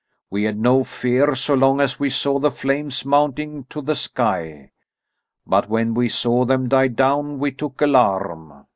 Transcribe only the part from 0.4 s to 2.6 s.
had no fear so long as we saw the